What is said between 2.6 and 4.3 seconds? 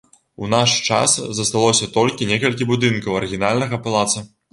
будынкаў арыгінальнага палаца.